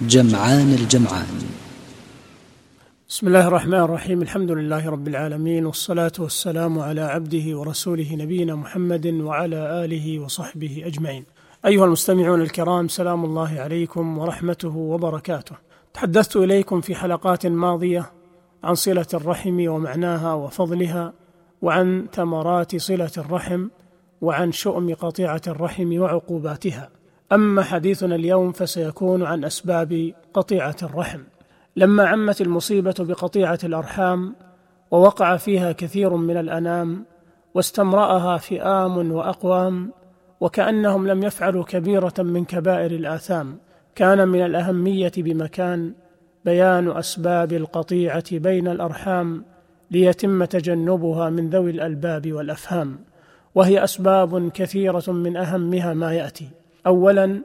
جمعان 0.00 0.74
الجمعان. 0.74 1.26
بسم 3.08 3.26
الله 3.26 3.48
الرحمن 3.48 3.74
الرحيم. 3.74 4.22
الحمد 4.22 4.50
لله 4.50 4.90
رب 4.90 5.08
العالمين 5.08 5.66
والصلاة 5.66 6.12
والسلام 6.18 6.78
على 6.78 7.00
عبده 7.00 7.58
ورسوله 7.58 8.14
نبينا 8.14 8.54
محمد 8.54 9.06
وعلى 9.06 9.84
آله 9.84 10.18
وصحبه 10.18 10.82
أجمعين. 10.86 11.24
أيها 11.66 11.84
المستمعون 11.84 12.40
الكرام 12.42 12.88
سلام 12.88 13.24
الله 13.24 13.60
عليكم 13.60 14.18
ورحمته 14.18 14.76
وبركاته. 14.76 15.56
تحدثت 15.94 16.36
إليكم 16.36 16.80
في 16.80 16.94
حلقات 16.94 17.46
ماضية 17.46 18.12
عن 18.64 18.74
صلة 18.74 19.06
الرحم 19.14 19.68
ومعناها 19.68 20.34
وفضلها 20.34 21.12
وعن 21.62 22.06
ثمرات 22.14 22.76
صلة 22.76 23.12
الرحم 23.18 23.68
وعن 24.20 24.52
شؤم 24.52 24.94
قطيعة 24.94 25.42
الرحم 25.46 25.98
وعقوباتها. 26.00 26.97
أما 27.32 27.62
حديثنا 27.62 28.14
اليوم 28.14 28.52
فسيكون 28.52 29.22
عن 29.22 29.44
أسباب 29.44 30.12
قطيعة 30.34 30.76
الرحم. 30.82 31.20
لما 31.76 32.06
عمت 32.06 32.40
المصيبة 32.40 32.94
بقطيعة 32.98 33.58
الأرحام 33.64 34.34
ووقع 34.90 35.36
فيها 35.36 35.72
كثير 35.72 36.16
من 36.16 36.36
الأنام 36.36 37.04
واستمرأها 37.54 38.38
فئام 38.38 39.12
وأقوام 39.12 39.92
وكأنهم 40.40 41.06
لم 41.06 41.22
يفعلوا 41.22 41.64
كبيرة 41.64 42.14
من 42.18 42.44
كبائر 42.44 42.90
الآثام 42.90 43.58
كان 43.94 44.28
من 44.28 44.44
الأهمية 44.44 45.12
بمكان 45.16 45.92
بيان 46.44 46.90
أسباب 46.90 47.52
القطيعة 47.52 48.24
بين 48.32 48.68
الأرحام 48.68 49.44
ليتم 49.90 50.44
تجنبها 50.44 51.30
من 51.30 51.50
ذوي 51.50 51.70
الألباب 51.70 52.32
والأفهام 52.32 52.98
وهي 53.54 53.84
أسباب 53.84 54.50
كثيرة 54.50 55.04
من 55.08 55.36
أهمها 55.36 55.94
ما 55.94 56.14
يأتي. 56.14 56.48
اولا 56.88 57.40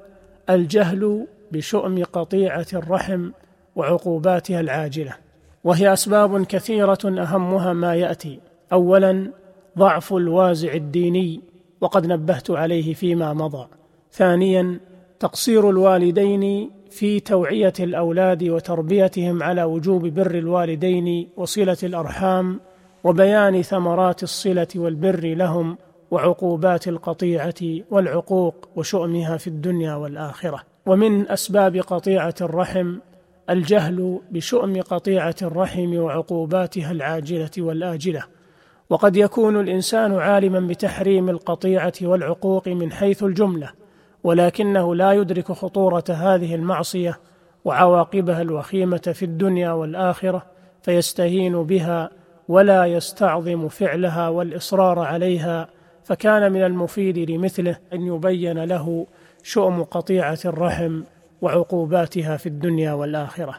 الجهل 0.49 1.27
بشؤم 1.51 2.03
قطيعة 2.03 2.67
الرحم 2.73 3.31
وعقوباتها 3.75 4.59
العاجلة 4.59 5.15
وهي 5.63 5.93
أسباب 5.93 6.45
كثيرة 6.45 6.99
أهمها 7.05 7.73
ما 7.73 7.95
يأتي. 7.95 8.39
اولا 8.73 9.31
ضعف 9.77 10.13
الوازع 10.13 10.73
الديني 10.73 11.41
وقد 11.81 12.07
نبهت 12.07 12.51
عليه 12.51 12.93
فيما 12.93 13.33
مضى. 13.33 13.67
ثانيا 14.11 14.79
تقصير 15.19 15.69
الوالدين 15.69 16.71
في 16.89 17.19
توعية 17.19 17.73
الأولاد 17.79 18.43
وتربيتهم 18.43 19.43
على 19.43 19.63
وجوب 19.63 20.07
بر 20.07 20.35
الوالدين 20.35 21.29
وصلة 21.37 21.77
الأرحام 21.83 22.59
وبيان 23.03 23.61
ثمرات 23.61 24.23
الصلة 24.23 24.67
والبر 24.75 25.33
لهم 25.33 25.77
وعقوبات 26.13 26.87
القطيعة 26.87 27.53
والعقوق 27.91 28.69
وشؤمها 28.75 29.37
في 29.37 29.47
الدنيا 29.47 29.95
والآخرة. 29.95 30.63
ومن 30.85 31.29
أسباب 31.29 31.77
قطيعة 31.77 32.35
الرحم 32.41 32.95
الجهل 33.49 34.19
بشؤم 34.31 34.81
قطيعة 34.81 35.35
الرحم 35.41 35.95
وعقوباتها 35.97 36.91
العاجلة 36.91 37.51
والآجلة. 37.57 38.23
وقد 38.89 39.15
يكون 39.15 39.59
الإنسان 39.59 40.13
عالما 40.13 40.59
بتحريم 40.59 41.29
القطيعة 41.29 41.93
والعقوق 42.01 42.67
من 42.67 42.91
حيث 42.91 43.23
الجملة 43.23 43.69
ولكنه 44.23 44.95
لا 44.95 45.11
يدرك 45.11 45.51
خطورة 45.51 46.03
هذه 46.09 46.55
المعصية 46.55 47.19
وعواقبها 47.65 48.41
الوخيمة 48.41 49.11
في 49.13 49.25
الدنيا 49.25 49.71
والآخرة 49.71 50.43
فيستهين 50.81 51.63
بها 51.63 52.09
ولا 52.47 52.85
يستعظم 52.85 53.67
فعلها 53.67 54.29
والإصرار 54.29 54.99
عليها 54.99 55.67
فكان 56.03 56.51
من 56.51 56.63
المفيد 56.63 57.31
لمثله 57.31 57.77
أن 57.93 58.07
يبين 58.07 58.63
له 58.63 59.07
شؤم 59.43 59.83
قطيعة 59.83 60.39
الرحم 60.45 61.01
وعقوباتها 61.41 62.37
في 62.37 62.45
الدنيا 62.45 62.93
والآخرة. 62.93 63.55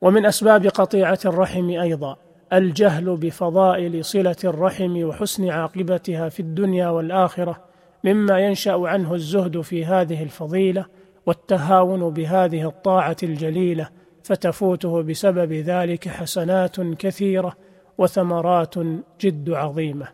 ومن 0.00 0.26
أسباب 0.26 0.66
قطيعة 0.66 1.18
الرحم 1.24 1.70
أيضا 1.70 2.16
الجهل 2.52 3.16
بفضائل 3.16 4.04
صلة 4.04 4.36
الرحم 4.44 5.04
وحسن 5.04 5.48
عاقبتها 5.48 6.28
في 6.28 6.40
الدنيا 6.40 6.88
والآخرة 6.88 7.62
مما 8.04 8.38
ينشأ 8.38 8.80
عنه 8.84 9.14
الزهد 9.14 9.60
في 9.60 9.84
هذه 9.84 10.22
الفضيلة 10.22 10.86
والتهاون 11.26 12.10
بهذه 12.10 12.68
الطاعة 12.68 13.16
الجليلة 13.22 13.88
فتفوته 14.22 15.02
بسبب 15.02 15.52
ذلك 15.52 16.08
حسنات 16.08 16.80
كثيرة 16.80 17.56
وثمرات 17.98 18.74
جد 19.20 19.50
عظيمة. 19.50 20.06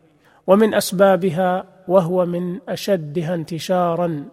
ومن 0.47 0.75
أسبابها 0.75 1.65
وهو 1.89 2.27
من 2.27 2.59
أشدها 2.69 3.35
انتشارا 3.35 4.25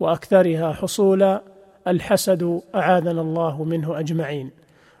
وأكثرها 0.00 0.72
حصولا 0.72 1.42
الحسد 1.88 2.60
أعاذنا 2.74 3.20
الله 3.20 3.64
منه 3.64 3.98
أجمعين. 3.98 4.50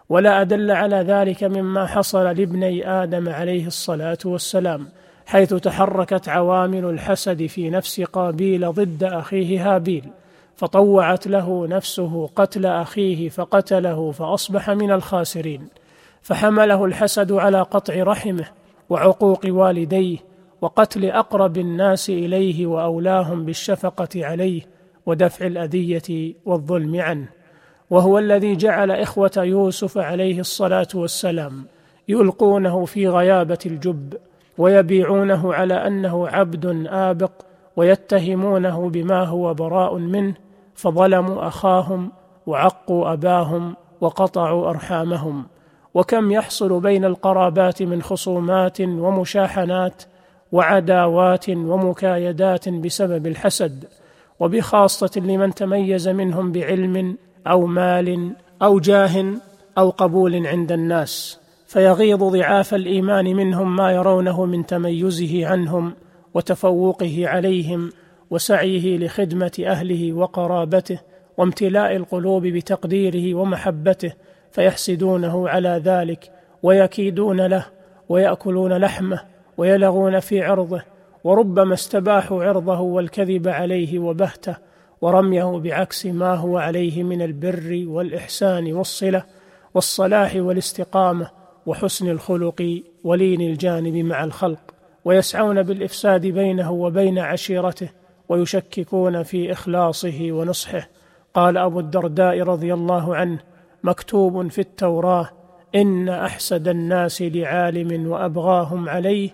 ولا 0.08 0.40
أدل 0.40 0.70
على 0.70 0.96
ذلك 0.96 1.44
مما 1.44 1.86
حصل 1.86 2.24
لابني 2.24 2.88
آدم 2.88 3.28
عليه 3.28 3.66
الصلاة 3.66 4.18
والسلام 4.24 4.88
حيث 5.26 5.54
تحركت 5.54 6.28
عوامل 6.28 6.84
الحسد 6.84 7.46
في 7.46 7.70
نفس 7.70 8.00
قابيل 8.00 8.72
ضد 8.72 9.04
أخيه 9.04 9.74
هابيل 9.74 10.04
فطوعت 10.56 11.26
له 11.26 11.66
نفسه 11.66 12.30
قتل 12.36 12.66
أخيه 12.66 13.28
فقتله 13.28 14.10
فأصبح 14.10 14.70
من 14.70 14.90
الخاسرين. 14.90 15.68
فحمله 16.22 16.84
الحسد 16.84 17.32
على 17.32 17.62
قطع 17.62 17.94
رحمه 18.02 18.44
وعقوق 18.90 19.40
والديه 19.46 20.33
وقتل 20.64 21.04
أقرب 21.04 21.58
الناس 21.58 22.10
إليه 22.10 22.66
وأولاهم 22.66 23.44
بالشفقة 23.44 24.08
عليه 24.26 24.62
ودفع 25.06 25.46
الأذية 25.46 26.34
والظلم 26.44 27.00
عنه. 27.00 27.28
وهو 27.90 28.18
الذي 28.18 28.56
جعل 28.56 28.90
إخوة 28.90 29.30
يوسف 29.36 29.98
عليه 29.98 30.40
الصلاة 30.40 30.88
والسلام 30.94 31.66
يلقونه 32.08 32.84
في 32.84 33.08
غيابة 33.08 33.58
الجب 33.66 34.14
ويبيعونه 34.58 35.54
على 35.54 35.74
أنه 35.74 36.28
عبد 36.28 36.86
آبق 36.88 37.32
ويتهمونه 37.76 38.88
بما 38.88 39.24
هو 39.24 39.54
براء 39.54 39.96
منه 39.96 40.34
فظلموا 40.74 41.46
أخاهم 41.48 42.12
وعقوا 42.46 43.12
أباهم 43.12 43.76
وقطعوا 44.00 44.70
أرحامهم. 44.70 45.46
وكم 45.94 46.32
يحصل 46.32 46.80
بين 46.80 47.04
القرابات 47.04 47.82
من 47.82 48.02
خصومات 48.02 48.80
ومشاحنات 48.80 50.02
وعداوات 50.52 51.50
ومكايدات 51.50 52.68
بسبب 52.68 53.26
الحسد 53.26 53.84
وبخاصة 54.40 55.10
لمن 55.20 55.54
تميز 55.54 56.08
منهم 56.08 56.52
بعلم 56.52 57.16
أو 57.46 57.66
مال 57.66 58.30
أو 58.62 58.78
جاه 58.78 59.24
أو 59.78 59.90
قبول 59.90 60.46
عند 60.46 60.72
الناس 60.72 61.40
فيغيظ 61.66 62.24
ضعاف 62.24 62.74
الإيمان 62.74 63.24
منهم 63.36 63.76
ما 63.76 63.92
يرونه 63.92 64.44
من 64.44 64.66
تميزه 64.66 65.46
عنهم 65.46 65.94
وتفوقه 66.34 67.28
عليهم 67.28 67.92
وسعيه 68.30 68.98
لخدمة 68.98 69.64
أهله 69.66 70.12
وقرابته 70.12 71.00
وامتلاء 71.38 71.96
القلوب 71.96 72.46
بتقديره 72.46 73.34
ومحبته 73.34 74.12
فيحسدونه 74.52 75.48
على 75.48 75.82
ذلك 75.84 76.30
ويكيدون 76.62 77.40
له 77.46 77.66
ويأكلون 78.08 78.72
لحمه 78.72 79.20
ويلغون 79.56 80.20
في 80.20 80.42
عرضه 80.42 80.82
وربما 81.24 81.74
استباحوا 81.74 82.44
عرضه 82.44 82.80
والكذب 82.80 83.48
عليه 83.48 83.98
وبهته 83.98 84.56
ورميه 85.00 85.58
بعكس 85.58 86.06
ما 86.06 86.34
هو 86.34 86.58
عليه 86.58 87.02
من 87.02 87.22
البر 87.22 87.84
والإحسان 87.86 88.72
والصلة 88.72 89.24
والصلاح 89.74 90.36
والاستقامة 90.36 91.30
وحسن 91.66 92.10
الخلق 92.10 92.82
ولين 93.04 93.40
الجانب 93.40 93.96
مع 93.96 94.24
الخلق 94.24 94.74
ويسعون 95.04 95.62
بالإفساد 95.62 96.26
بينه 96.26 96.72
وبين 96.72 97.18
عشيرته 97.18 97.88
ويشككون 98.28 99.22
في 99.22 99.52
إخلاصه 99.52 100.32
ونصحه. 100.32 100.88
قال 101.34 101.56
أبو 101.56 101.80
الدرداء 101.80 102.40
رضي 102.40 102.74
الله 102.74 103.16
عنه 103.16 103.38
مكتوب 103.84 104.48
في 104.48 104.60
التوراة 104.60 105.30
إن 105.74 106.08
أحسد 106.08 106.68
الناس 106.68 107.22
لعالم 107.22 108.06
وأبغاهم 108.06 108.88
عليه 108.88 109.30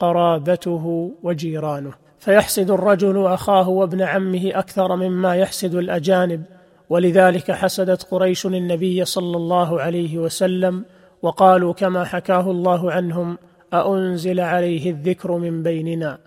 قرابته 0.00 1.12
وجيرانه. 1.22 1.92
فيحسد 2.18 2.70
الرجل 2.70 3.26
أخاه 3.26 3.68
وابن 3.68 4.02
عمه 4.02 4.50
أكثر 4.54 4.96
مما 4.96 5.36
يحسد 5.36 5.74
الأجانب. 5.74 6.42
ولذلك 6.90 7.50
حسدت 7.50 8.02
قريش 8.02 8.46
النبي 8.46 9.04
صلى 9.04 9.36
الله 9.36 9.80
عليه 9.80 10.18
وسلم 10.18 10.84
وقالوا 11.22 11.72
كما 11.72 12.04
حكاه 12.04 12.50
الله 12.50 12.92
عنهم 12.92 13.38
أأنزل 13.74 14.40
عليه 14.40 14.90
الذكر 14.90 15.32
من 15.32 15.62
بيننا. 15.62 16.18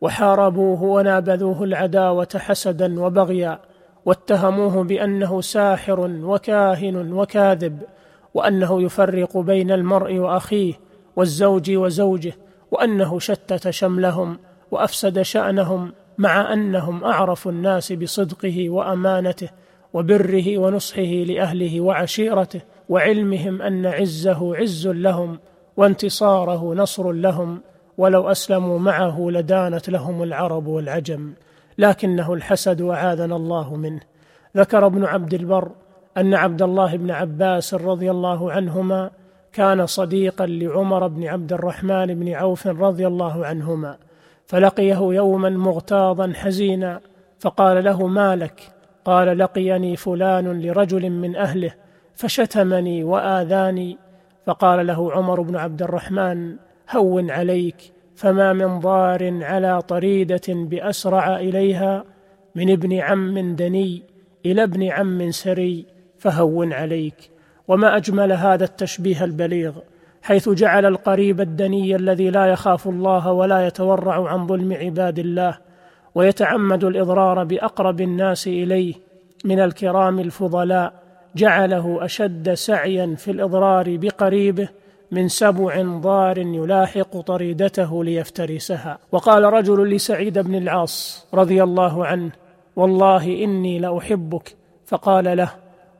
وحاربوه 0.00 0.82
ونابذوه 0.82 1.64
العداوة 1.64 2.28
حسدا 2.36 3.00
وبغيا 3.00 3.58
واتهموه 4.06 4.84
بأنه 4.84 5.40
ساحر 5.40 6.00
وكاهن 6.00 7.12
وكاذب 7.12 7.82
وأنه 8.34 8.82
يفرق 8.82 9.38
بين 9.38 9.70
المرء 9.70 10.18
وأخيه 10.18 10.74
والزوج 11.16 11.70
وزوجه 11.70 12.32
وأنه 12.70 13.18
شتت 13.18 13.70
شملهم 13.70 14.38
وأفسد 14.70 15.22
شأنهم 15.22 15.92
مع 16.18 16.52
أنهم 16.52 17.04
أعرف 17.04 17.48
الناس 17.48 17.92
بصدقه 17.92 18.70
وأمانته 18.70 19.48
وبره 19.92 20.58
ونصحه 20.58 21.02
لأهله 21.02 21.80
وعشيرته 21.80 22.60
وعلمهم 22.88 23.62
أن 23.62 23.86
عزه 23.86 24.56
عز 24.56 24.88
لهم 24.88 25.38
وانتصاره 25.76 26.74
نصر 26.74 27.12
لهم 27.12 27.60
ولو 27.98 28.30
أسلموا 28.30 28.78
معه 28.78 29.30
لدانت 29.30 29.90
لهم 29.90 30.22
العرب 30.22 30.66
والعجم. 30.66 31.32
لكنه 31.78 32.34
الحسد 32.34 32.82
اعاذنا 32.82 33.36
الله 33.36 33.74
منه. 33.76 34.00
ذكر 34.56 34.86
ابن 34.86 35.04
عبد 35.04 35.34
البر 35.34 35.70
أن 36.16 36.34
عبد 36.34 36.62
الله 36.62 36.96
بن 36.96 37.10
عباس 37.10 37.74
رضي 37.74 38.10
الله 38.10 38.52
عنهما 38.52 39.10
كان 39.52 39.86
صديقا 39.86 40.46
لعمر 40.46 41.06
بن 41.06 41.26
عبد 41.26 41.52
الرحمن 41.52 42.06
بن 42.06 42.32
عوف 42.32 42.66
رضي 42.66 43.06
الله 43.06 43.46
عنهما 43.46 43.96
فلقيه 44.46 44.98
يوما 44.98 45.50
مغتاظا 45.50 46.32
حزينا 46.34 47.00
فقال 47.38 47.84
له 47.84 48.06
ما 48.06 48.36
لك؟ 48.36 48.72
قال 49.04 49.38
لقيني 49.38 49.96
فلان 49.96 50.62
لرجل 50.62 51.10
من 51.10 51.36
أهله 51.36 51.74
فشتمني 52.14 53.04
وآذاني. 53.04 53.98
فقال 54.46 54.86
له 54.86 55.12
عمر 55.12 55.40
بن 55.40 55.56
عبد 55.56 55.82
الرحمن 55.82 56.56
هون 56.96 57.30
عليك 57.30 57.92
فما 58.16 58.52
من 58.52 58.80
ضار 58.80 59.44
على 59.44 59.82
طريدة 59.82 60.40
بأسرع 60.48 61.36
إليها 61.36 62.04
من 62.54 62.70
ابن 62.70 62.98
عم 62.98 63.54
دني 63.56 64.02
إلى 64.46 64.62
ابن 64.62 64.88
عم 64.88 65.30
سري 65.30 65.86
فهون 66.18 66.72
عليك. 66.72 67.30
وما 67.70 67.96
أجمل 67.96 68.32
هذا 68.32 68.64
التشبيه 68.64 69.24
البليغ 69.24 69.72
حيث 70.22 70.48
جعل 70.48 70.86
القريب 70.86 71.40
الدني 71.40 71.96
الذي 71.96 72.30
لا 72.30 72.46
يخاف 72.46 72.88
الله 72.88 73.32
ولا 73.32 73.66
يتورع 73.66 74.28
عن 74.28 74.46
ظلم 74.46 74.72
عباد 74.72 75.18
الله 75.18 75.58
ويتعمد 76.14 76.84
الإضرار 76.84 77.44
بأقرب 77.44 78.00
الناس 78.00 78.48
إليه 78.48 78.94
من 79.44 79.60
الكرام 79.60 80.18
الفضلاء 80.18 80.92
جعله 81.36 82.04
أشد 82.04 82.54
سعيا 82.54 83.14
في 83.18 83.30
الإضرار 83.30 83.96
بقريبه 83.96 84.68
من 85.10 85.28
سبع 85.28 85.82
ضار 85.82 86.38
يلاحق 86.38 87.20
طريدته 87.20 88.04
ليفترسها. 88.04 88.98
وقال 89.12 89.44
رجل 89.44 89.90
لسعيد 89.90 90.38
بن 90.38 90.54
العاص 90.54 91.26
رضي 91.34 91.62
الله 91.62 92.06
عنه 92.06 92.30
والله 92.76 93.44
إني 93.44 93.78
لأحبك. 93.78 94.56
فقال 94.86 95.36
له 95.36 95.50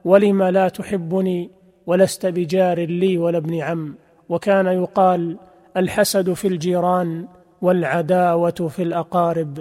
ولم 0.05 0.43
لا 0.43 0.69
تحبني؟ 0.69 1.60
ولست 1.87 2.27
بجار 2.27 2.79
لي 2.79 3.19
ولا 3.19 3.39
ابن 3.39 3.61
عم. 3.61 3.95
وكان 4.29 4.67
يقال 4.67 5.37
الحسد 5.77 6.33
في 6.33 6.49
الجيران 6.49 7.27
والعداوة 7.63 8.51
في 8.51 8.83
الأقارب. 8.83 9.59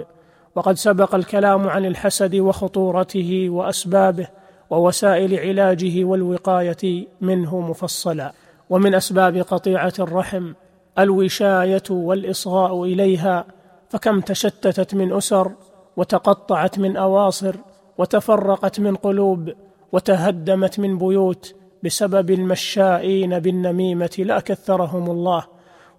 وقد 0.54 0.74
سبق 0.74 1.14
الكلام 1.14 1.68
عن 1.68 1.86
الحسد 1.86 2.34
وخطورته 2.34 3.50
وأسبابه 3.50 4.28
ووسائل 4.70 5.38
علاجه 5.38 6.04
والوقاية 6.04 7.06
منه 7.20 7.60
مفصلا. 7.60 8.32
ومن 8.70 8.94
أسباب 8.94 9.36
قطيعة 9.36 9.94
الرحم 9.98 10.52
الوشاية 10.98 11.82
والإصغاء 11.90 12.84
إليها. 12.84 13.44
فكم 13.90 14.20
تشتتت 14.20 14.94
من 14.94 15.12
أسر 15.12 15.50
وتقطعت 15.96 16.78
من 16.78 16.96
أواصر 16.96 17.56
وتفرقت 17.98 18.80
من 18.80 18.96
قلوب 18.96 19.52
وتهدمت 19.92 20.80
من 20.80 20.98
بيوت 20.98 21.54
بسبب 21.84 22.30
المشائين 22.30 23.38
بالنميمة 23.38 24.10
لا 24.18 24.40
كثرهم 24.40 25.10
الله 25.10 25.44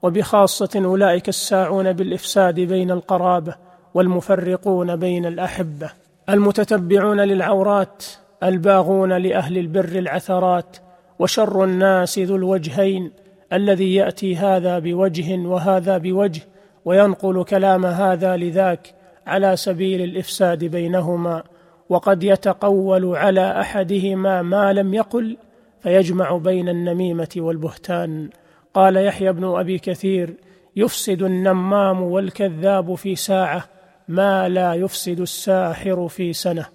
وبخاصة 0.01 0.69
أولئك 0.75 1.29
الساعون 1.29 1.93
بالإفساد 1.93 2.59
بين 2.59 2.91
القرابة 2.91 3.55
والمفرقون 3.93 4.95
بين 4.95 5.25
الأحبة. 5.25 5.91
المتتبعون 6.29 7.21
للعورات 7.21 8.03
الباغون 8.43 9.13
لأهل 9.13 9.57
البر 9.57 9.99
العثرات 9.99 10.77
وشر 11.19 11.63
الناس 11.63 12.19
ذو 12.19 12.35
الوجهين 12.35 13.11
الذي 13.53 13.95
يأتي 13.95 14.35
هذا 14.35 14.79
بوجه 14.79 15.47
وهذا 15.47 15.97
بوجه 15.97 16.41
وينقل 16.85 17.43
كلام 17.43 17.85
هذا 17.85 18.37
لذاك 18.37 18.93
على 19.27 19.55
سبيل 19.55 20.01
الإفساد 20.01 20.65
بينهما. 20.65 21.43
وقد 21.89 22.23
يتقول 22.23 23.15
على 23.15 23.59
أحدهما 23.61 24.41
ما 24.41 24.73
لم 24.73 24.93
يقل 24.93 25.37
فيجمع 25.83 26.37
بين 26.37 26.69
النميمة 26.69 27.29
والبهتان. 27.37 28.29
قال 28.73 28.97
يحيى 28.97 29.33
بن 29.33 29.43
أبي 29.43 29.79
كثير 29.79 30.33
يفسد 30.75 31.23
النمام 31.23 32.01
والكذاب 32.01 32.95
في 32.95 33.15
ساعة 33.15 33.63
ما 34.07 34.49
لا 34.49 34.73
يفسد 34.73 35.19
الساحر 35.19 36.07
في 36.07 36.33
سنة. 36.33 36.65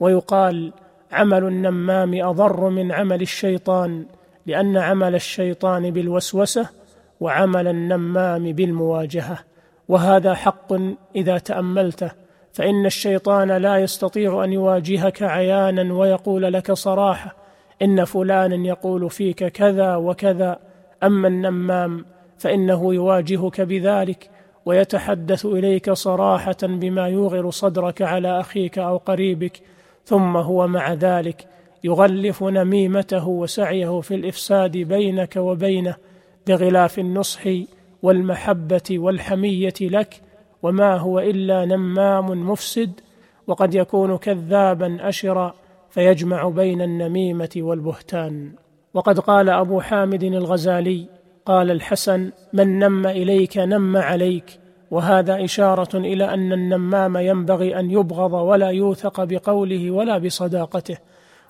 ويقال 0.00 0.72
عمل 1.12 1.44
النمام 1.44 2.24
أضر 2.24 2.68
من 2.68 2.92
عمل 2.92 3.22
الشيطان 3.22 4.06
لأن 4.46 4.76
عمل 4.76 5.14
الشيطان 5.14 5.90
بالوسوسة 5.90 6.68
وعمل 7.20 7.68
النمام 7.68 8.52
بالمواجهة. 8.52 9.38
وهذا 9.88 10.34
حق 10.34 10.72
إذا 11.16 11.38
تأملته 11.38 12.10
فإن 12.52 12.86
الشيطان 12.86 13.52
لا 13.52 13.76
يستطيع 13.76 14.44
أن 14.44 14.52
يواجهك 14.52 15.22
عيانا 15.22 15.94
ويقول 15.94 16.52
لك 16.52 16.72
صراحة. 16.72 17.41
إن 17.82 18.04
فلانا 18.04 18.66
يقول 18.68 19.10
فيك 19.10 19.44
كذا 19.44 19.96
وكذا 19.96 20.58
أما 21.02 21.28
النمام 21.28 22.04
فإنه 22.38 22.94
يواجهك 22.94 23.60
بذلك 23.60 24.30
ويتحدث 24.66 25.46
إليك 25.46 25.90
صراحة 25.92 26.56
بما 26.62 27.08
يوغر 27.08 27.50
صدرك 27.50 28.02
على 28.02 28.40
أخيك 28.40 28.78
أو 28.78 28.96
قريبك 28.96 29.60
ثم 30.04 30.36
هو 30.36 30.66
مع 30.66 30.92
ذلك 30.92 31.46
يغلف 31.84 32.42
نميمته 32.42 33.28
وسعيه 33.28 34.00
في 34.00 34.14
الإفساد 34.14 34.76
بينك 34.76 35.36
وبينه 35.36 35.96
بغلاف 36.46 36.98
النصح 36.98 37.48
والمحبة 38.02 38.82
والحمية 38.90 39.74
لك 39.80 40.20
وما 40.62 40.96
هو 40.96 41.18
إلا 41.20 41.64
نمام 41.64 42.50
مفسد 42.50 43.00
وقد 43.46 43.74
يكون 43.74 44.16
كذابا 44.16 45.08
أشرا 45.08 45.54
فيجمع 45.92 46.48
بين 46.48 46.82
النميمة 46.82 47.50
والبهتان. 47.56 48.52
وقد 48.94 49.18
قال 49.18 49.48
أبو 49.48 49.80
حامد 49.80 50.22
الغزالي 50.22 51.06
قال 51.46 51.70
الحسن 51.70 52.30
من 52.52 52.78
نم 52.78 53.06
إليك 53.06 53.58
نم 53.58 53.96
عليك. 53.96 54.58
وهذا 54.90 55.44
إشارة 55.44 55.98
إلى 55.98 56.24
أن 56.24 56.52
النمام 56.52 57.16
ينبغي 57.16 57.80
أن 57.80 57.90
يبغض 57.90 58.32
ولا 58.32 58.68
يوثق 58.70 59.24
بقوله 59.24 59.90
ولا 59.90 60.18
بصداقته. 60.18 60.98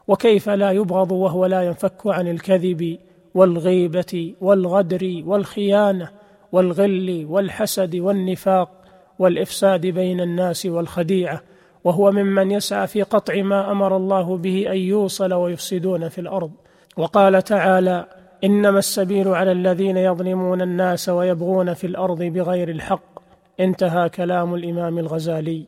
وكيف 0.09 0.49
لا 0.49 0.71
يبغض 0.71 1.13
وهو 1.13 1.47
لا 1.47 1.63
ينفك 1.63 2.07
عن 2.07 2.29
الكذب؟ 2.29 2.99
والغيبة 3.35 4.35
والغدر 4.41 5.23
والخيانة 5.27 6.09
والغل 6.53 7.27
والحسد 7.31 7.97
والنفاق 7.97 8.71
والإفساد 9.19 9.87
بين 9.87 10.21
الناس 10.21 10.67
والخديعة. 10.67 11.41
وهو 11.85 12.11
ممن 12.11 12.51
يسعى 12.51 12.87
في 12.87 13.03
قطع 13.03 13.43
ما 13.43 13.71
أمر 13.71 13.97
الله 13.97 14.37
به 14.37 14.67
أن 14.73 14.77
يوصل 14.77 15.33
ويفسدون 15.33 16.09
في 16.09 16.21
الأرض. 16.21 16.51
وقال 16.97 17.43
تعالى 17.43 18.07
إنما 18.45 18.79
السبيل 18.79 19.29
على 19.29 19.53
الذين 19.53 19.97
يظلمون 19.97 20.63
الناس 20.63 21.09
ويبغون 21.09 21.75
في 21.75 21.87
الأرض 21.87 22.23
بغير 22.23 22.69
الحق. 22.69 23.23
انتهى 23.61 24.09
كلام 24.09 24.55
الإمام 24.55 24.99
الغزالي. 24.99 25.67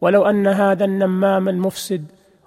ولو 0.00 0.26
أن 0.26 0.46
هذا 0.46 0.84
النمام 0.84 1.48
المفسد 1.48 2.04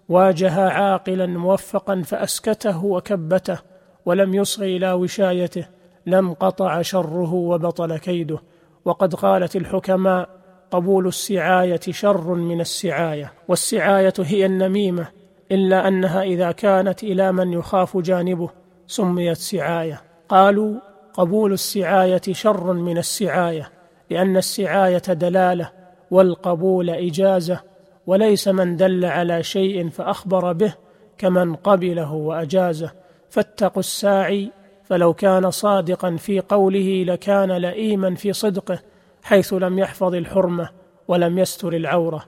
واجه 0.09 0.61
عاقلا 0.69 1.27
موفقا 1.27 2.01
فأسكته 2.01 2.85
وكبته 2.85 3.57
ولم 4.05 4.33
يصغ 4.33 4.63
إلى 4.63 4.91
وشايته 4.91 5.65
لانقطع 6.05 6.81
شره 6.81 7.33
وبطل 7.33 7.97
كيده. 7.97 8.39
وقد 8.85 9.15
قالت 9.15 9.55
الحكماء 9.55 10.38
قبول 10.71 11.07
السعاية 11.07 11.79
شر 11.89 12.33
من 12.33 12.61
السعاية 12.61 13.33
والسعاية 13.47 14.13
هي 14.19 14.45
النميمة 14.45 15.07
إلا 15.51 15.87
أنها 15.87 16.21
إذا 16.23 16.51
كانت 16.51 17.03
إلى 17.03 17.31
من 17.31 17.53
يخاف 17.53 17.97
جانبه 17.97 18.49
سميت 18.87 19.37
سعاية. 19.37 20.01
قالوا 20.29 20.79
قبول 21.13 21.53
السعاية 21.53 22.21
شر 22.31 22.73
من 22.73 22.97
السعاية 22.97 23.69
لأن 24.09 24.37
السعاية 24.37 25.03
دلالة 25.07 25.71
والقبول 26.11 26.89
إجازة 26.89 27.61
وليس 28.07 28.47
من 28.47 28.75
دل 28.75 29.05
على 29.05 29.43
شيء 29.43 29.89
فأخبر 29.89 30.51
به 30.53 30.73
كمن 31.17 31.55
قبله 31.55 32.13
وأجازه. 32.13 32.91
فاتقوا 33.29 33.79
الساعي 33.79 34.51
فلو 34.83 35.13
كان 35.13 35.51
صادقا 35.51 36.15
في 36.15 36.39
قوله 36.39 37.03
لكان 37.07 37.51
لئيما 37.51 38.15
في 38.15 38.33
صدقه 38.33 38.79
حيث 39.23 39.53
لم 39.53 39.79
يحفظ 39.79 40.15
الحرمة 40.15 40.69
ولم 41.07 41.39
يستر 41.39 41.73
العورة. 41.73 42.25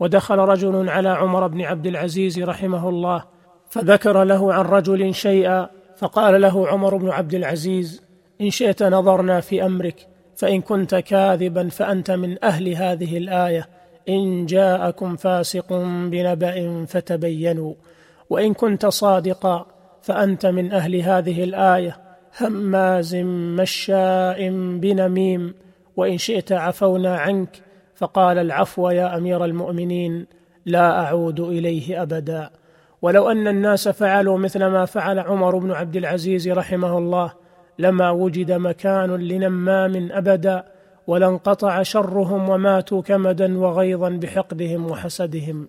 ودخل 0.00 0.38
رجل 0.38 0.88
على 0.88 1.08
عمر 1.08 1.46
بن 1.46 1.60
عبد 1.60 1.86
العزيز 1.86 2.38
رحمه 2.38 2.88
الله 2.88 3.24
فذكر 3.68 4.24
له 4.24 4.54
عن 4.54 4.64
رجل 4.64 5.14
شيئا 5.14 5.68
فقال 5.96 6.40
له 6.40 6.68
عمر 6.68 6.96
بن 6.96 7.08
عبد 7.08 7.34
العزيز 7.34 8.02
إن 8.40 8.50
شئت 8.50 8.82
نظرنا 8.82 9.40
في 9.40 9.66
أمرك 9.66 10.08
فإن 10.36 10.60
كنت 10.60 10.94
كاذبا 10.94 11.68
فأنت 11.68 12.10
من 12.10 12.44
أهل 12.44 12.68
هذه 12.68 13.18
الآية 13.18 13.68
إن 14.08 14.46
جاءكم 14.46 15.16
فاسق 15.16 15.72
بنبأ 16.10 16.84
فتبينوا 16.84 17.74
وإن 18.30 18.54
كنت 18.54 18.86
صادقا 18.86 19.66
فأنت 20.02 20.46
من 20.46 20.72
أهل 20.72 20.96
هذه 20.96 21.44
الآية 21.44 21.96
هماز 22.40 23.14
مشاء 23.60 24.48
بنميم 24.78 25.54
وإن 25.96 26.18
شئت 26.18 26.52
عفونا 26.52 27.16
عنك. 27.16 27.62
فقال 27.94 28.38
العفو 28.38 28.90
يا 28.90 29.16
أمير 29.16 29.44
المؤمنين 29.44 30.26
لا 30.66 31.04
أعود 31.04 31.40
إليه 31.40 32.02
أبدا. 32.02 32.50
ولو 33.02 33.30
أن 33.30 33.48
الناس 33.48 33.88
فعلوا 33.88 34.38
مثل 34.38 34.66
ما 34.66 34.84
فعل 34.84 35.18
عمر 35.18 35.58
بن 35.58 35.72
عبد 35.72 35.96
العزيز 35.96 36.48
رحمه 36.48 36.98
الله 36.98 37.32
لما 37.78 38.10
وجد 38.10 38.52
مكان 38.52 39.16
لنمام 39.16 40.08
أبدا 40.12 40.64
ولانقطع 41.06 41.82
شرهم 41.82 42.48
وماتوا 42.48 43.02
كمدا 43.02 43.58
وغيظا 43.58 44.08
بحقدهم 44.08 44.90
وحسدهم. 44.90 45.68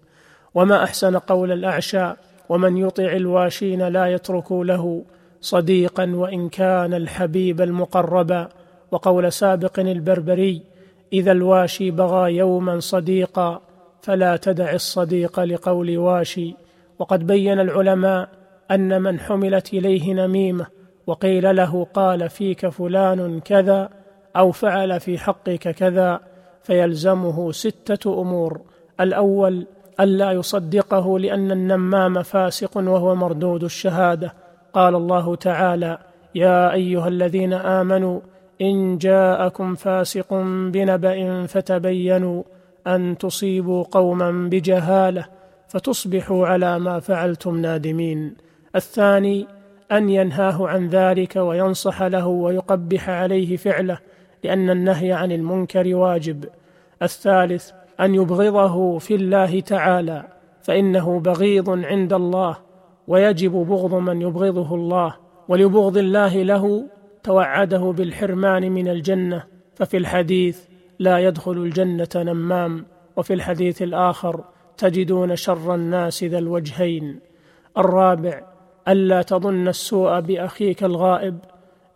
وما 0.55 0.83
أحسن 0.83 1.17
قول 1.17 1.51
الأعشى 1.51 2.13
ومن 2.49 2.77
يطع 2.77 3.11
الواشين 3.11 3.87
لا 3.87 4.05
يترك 4.05 4.51
له 4.51 5.03
صديقا 5.41 6.11
وإن 6.15 6.49
كان 6.49 6.93
الحبيب 6.93 7.61
المقربا 7.61 8.49
وقول 8.93 9.31
سابق 9.31 9.79
البربري 9.79 10.61
إذا 11.13 11.31
الواشي 11.31 11.91
بغى 11.91 12.35
يوما 12.35 12.79
صديقا 12.79 13.61
فلا 14.01 14.35
تدع 14.35 14.73
الصديق 14.73 15.39
لقول 15.39 15.97
واشي. 15.97 16.55
وقد 16.99 17.27
بين 17.27 17.59
العلماء 17.59 18.29
أن 18.71 19.01
من 19.01 19.19
حملت 19.19 19.73
إليه 19.73 20.13
نميمة 20.13 20.65
وقيل 21.07 21.55
له 21.55 21.87
قال 21.93 22.29
فيك 22.29 22.67
فلان 22.67 23.39
كذا 23.39 23.89
أو 24.35 24.51
فعل 24.51 24.99
في 24.99 25.17
حقك 25.17 25.69
كذا 25.69 26.19
فيلزمه 26.63 27.51
ستة 27.51 28.21
أمور. 28.21 28.61
الأول 28.99 29.67
الا 29.99 30.31
يصدقه 30.31 31.19
لأن 31.19 31.51
النمام 31.51 32.23
فاسق 32.23 32.77
وهو 32.77 33.15
مردود 33.15 33.63
الشهادة. 33.63 34.33
قال 34.73 34.95
الله 34.95 35.35
تعالى 35.35 35.97
يا 36.35 36.73
أيها 36.73 37.07
الذين 37.07 37.53
آمنوا 37.53 38.19
إن 38.61 38.97
جاءكم 38.97 39.75
فاسق 39.75 40.33
بنبأ 40.71 41.45
فتبينوا 41.45 42.43
أن 42.87 43.17
تصيبوا 43.17 43.83
قوما 43.83 44.49
بجهالة 44.51 45.25
فتصبحوا 45.67 46.47
على 46.47 46.79
ما 46.79 46.99
فعلتم 46.99 47.57
نادمين. 47.57 48.35
الثاني 48.75 49.47
أن 49.91 50.09
ينهاه 50.09 50.67
عن 50.67 50.89
ذلك 50.89 51.35
وينصح 51.35 52.03
له 52.03 52.27
ويقبح 52.27 53.09
عليه 53.09 53.57
فعله 53.57 53.97
لأن 54.43 54.69
النهي 54.69 55.13
عن 55.13 55.31
المنكر 55.31 55.95
واجب. 55.95 56.45
الثالث 57.01 57.71
أن 57.99 58.15
يبغضه 58.15 58.97
في 58.97 59.15
الله 59.15 59.59
تعالى 59.59 60.23
فإنه 60.61 61.19
بغيض 61.19 61.69
عند 61.69 62.13
الله 62.13 62.57
ويجب 63.07 63.51
بغض 63.51 63.93
من 63.93 64.21
يبغضه 64.21 64.75
الله 64.75 65.15
ولبغض 65.47 65.97
الله 65.97 66.43
له 66.43 66.83
توعده 67.23 67.93
بالحرمان 67.97 68.71
من 68.71 68.87
الجنة 68.87 69.43
ففي 69.75 69.97
الحديث 69.97 70.59
لا 70.99 71.19
يدخل 71.19 71.51
الجنة 71.51 72.09
نمام 72.15 72.85
وفي 73.17 73.33
الحديث 73.33 73.81
الآخر 73.81 74.43
تجدون 74.77 75.35
شر 75.35 75.75
الناس 75.75 76.23
ذا 76.23 76.37
الوجهين. 76.37 77.19
الرابع 77.77 78.41
الا 78.87 79.21
تظن 79.21 79.67
السوء 79.67 80.19
بأخيك 80.19 80.83
الغائب 80.83 81.39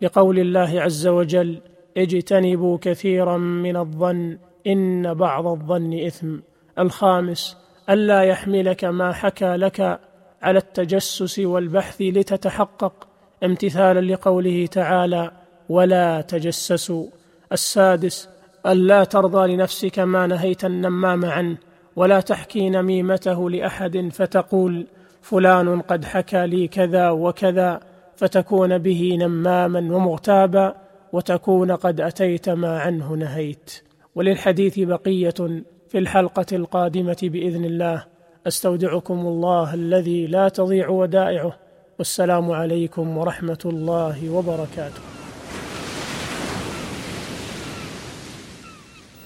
لقول 0.01 0.39
الله 0.39 0.81
عز 0.81 1.07
وجل 1.07 1.61
اجتنبوا 1.97 2.77
كثيرا 2.81 3.37
من 3.37 3.77
الظن 3.77 4.37
إن 4.67 5.13
بعض 5.13 5.47
الظن 5.47 5.93
إثم. 6.05 6.39
الخامس 6.79 7.57
الا 7.89 8.21
يحملك 8.21 8.83
ما 8.83 9.11
حكى 9.11 9.55
لك 9.55 9.99
على 10.41 10.59
التجسس 10.59 11.39
والبحث 11.39 12.01
لتتحقق 12.01 13.06
امتثالا 13.43 14.13
لقوله 14.13 14.65
تعالى 14.65 15.31
ولا 15.69 16.21
تجسسوا 16.21 17.05
السادس 17.51 18.29
ألا 18.65 19.03
ترضى 19.03 19.53
لنفسك 19.53 19.99
ما 19.99 20.27
نهيت 20.27 20.65
النمام 20.65 21.25
عنه 21.25 21.57
ولا 21.95 22.19
تحكي 22.19 22.69
نميمته 22.69 23.49
لأحد 23.49 24.09
فتقول 24.13 24.87
فلان 25.21 25.81
قد 25.81 26.05
حكى 26.05 26.47
لي 26.47 26.67
كذا 26.67 27.09
وكذا 27.09 27.79
فتكون 28.15 28.77
به 28.77 29.17
نماما 29.21 29.95
ومغتابا 29.95 30.75
وتكون 31.13 31.71
قد 31.71 32.01
أتيت 32.01 32.49
ما 32.49 32.79
عنه 32.79 33.13
نهيت 33.13 33.83
وللحديث 34.15 34.79
بقية 34.79 35.63
في 35.89 35.97
الحلقة 35.97 36.45
القادمة 36.51 37.17
بإذن 37.23 37.65
الله. 37.65 38.03
أستودعكم 38.47 39.19
الله 39.19 39.73
الذي 39.73 40.27
لا 40.27 40.49
تضيع 40.49 40.89
ودائعه. 40.89 41.66
والسلام 41.99 42.51
عليكم 42.51 43.17
ورحمة 43.17 43.63
الله 43.65 44.29
وبركاته. 44.29 45.01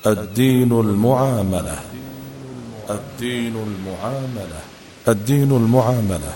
الدين 0.07 0.71
المعاملة. 0.71 1.79
الدين 2.89 3.55
المعاملة. 3.67 4.61
الدين 5.07 5.51
المعاملة. 5.51 6.33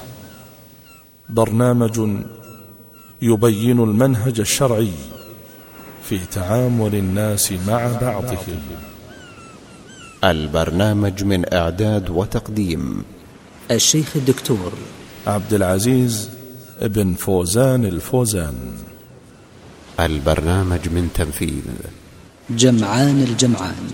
برنامج 1.30 1.98
يبين 3.22 3.80
المنهج 3.80 4.40
الشرعي 4.40 4.94
في 6.04 6.20
تعامل 6.26 6.96
الناس 6.96 7.52
مع 7.68 7.92
بعضهم. 8.02 8.60
البرنامج 10.24 11.24
من 11.24 11.54
إعداد 11.54 12.10
وتقديم 12.10 13.04
الشيخ 13.72 14.16
الدكتور 14.16 14.74
عبد 15.28 15.54
العزيز 15.54 16.30
بن 16.82 17.14
فوزان 17.14 17.86
الفوزان. 17.86 18.56
البرنامج 20.00 20.90
من 20.90 21.10
تنفيذ. 21.14 21.64
جمعان 22.50 23.26
الجمعان. 23.30 23.90